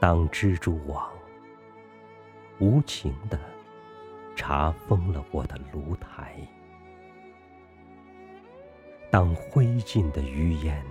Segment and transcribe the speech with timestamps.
[0.00, 1.10] 当蜘蛛网
[2.60, 3.38] 无情地
[4.36, 6.36] 查封了我的炉台，
[9.10, 10.84] 当灰烬的余烟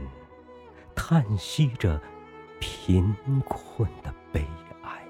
[0.94, 2.02] 叹息着
[2.59, 4.45] 贫困的悲
[4.84, 5.02] 哀，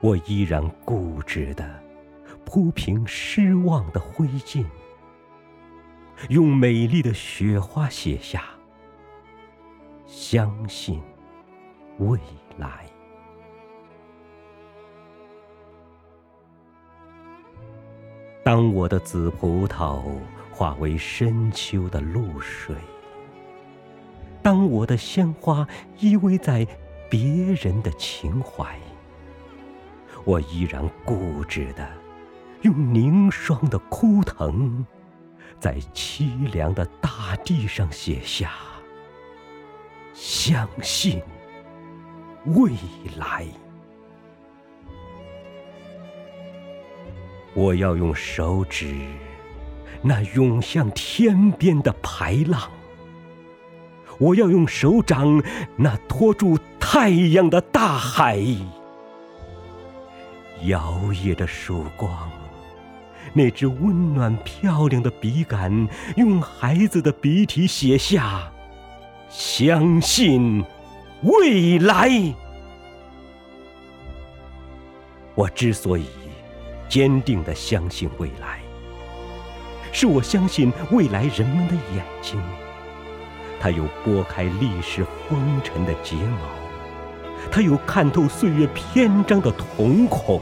[0.00, 1.82] 我依然固执地
[2.46, 4.64] 铺平失望的灰烬，
[6.30, 8.44] 用美丽的雪花写下。
[10.06, 11.00] 相信
[11.98, 12.18] 未
[12.56, 12.86] 来。
[18.42, 20.02] 当我的紫葡萄
[20.50, 22.74] 化为深秋的露水，
[24.42, 25.68] 当我的鲜花
[25.98, 26.66] 依偎在
[27.08, 27.22] 别
[27.54, 28.76] 人的情怀，
[30.24, 31.86] 我依然固执的
[32.62, 34.84] 用凝霜的枯藤，
[35.60, 38.50] 在凄凉的大地上写下。
[40.12, 41.22] 相信
[42.46, 42.70] 未
[43.18, 43.46] 来，
[47.52, 48.94] 我要用手指
[50.02, 52.70] 那涌向天边的排浪，
[54.18, 55.42] 我要用手掌
[55.76, 58.38] 那托住太阳的大海，
[60.62, 60.80] 摇
[61.12, 62.30] 曳着曙光，
[63.34, 68.50] 那只温暖漂亮的笔杆，用孩子的笔体写下。
[69.28, 70.64] 相信
[71.22, 72.10] 未来。
[75.34, 76.06] 我之所以
[76.88, 78.60] 坚定的相信未来，
[79.92, 82.40] 是我相信未来人们的眼睛，
[83.60, 86.48] 它有拨开历史风尘的睫毛，
[87.50, 90.40] 它有看透岁月篇章的瞳孔。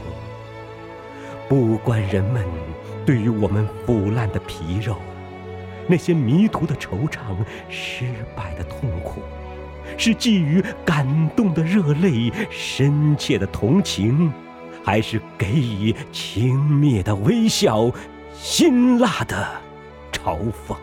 [1.47, 2.45] 不管人们
[3.05, 4.95] 对于我们腐烂的皮肉。
[5.87, 7.35] 那些迷途的惆怅，
[7.67, 8.05] 失
[8.35, 9.23] 败的痛苦，
[9.99, 14.31] 是寄予感动的热泪，深切的同情，
[14.81, 17.91] 还是给予轻蔑的微笑，
[18.33, 19.45] 辛辣的
[20.13, 20.77] 嘲讽？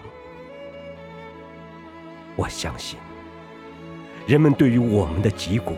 [2.37, 2.99] 我相信，
[4.27, 5.75] 人们对于我们的脊骨，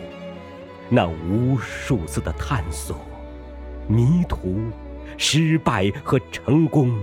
[0.89, 2.97] 那无数次的探索、
[3.87, 4.59] 迷途、
[5.17, 6.93] 失败和成功。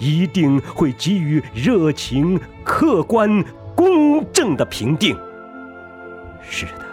[0.00, 3.44] 一定会给予热情、客观、
[3.76, 5.16] 公正的评定。
[6.48, 6.84] 是的，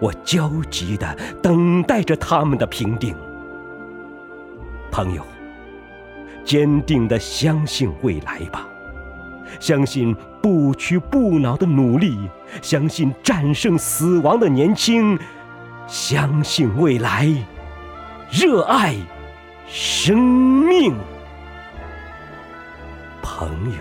[0.00, 3.14] 我焦急地等待着他们的评定。
[4.90, 5.22] 朋友，
[6.44, 8.66] 坚定地相信未来吧，
[9.60, 12.28] 相信不屈不挠的努力，
[12.62, 15.18] 相信战胜死亡的年轻，
[15.86, 17.28] 相信未来，
[18.30, 18.96] 热爱
[19.68, 20.94] 生命。
[23.22, 23.78] 朋友，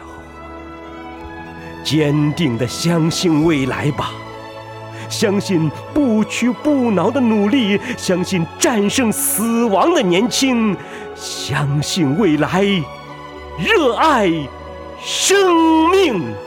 [1.84, 4.12] 坚定的相信未来吧，
[5.10, 10.76] 相信不屈不挠的努力，相信战胜死亡的年轻，
[11.16, 12.64] 相信未来，
[13.58, 14.30] 热爱
[15.02, 16.45] 生命。